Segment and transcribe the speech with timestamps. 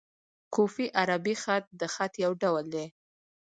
[0.53, 2.87] کوفي عربي خط؛ د خط یو ډول دﺉ.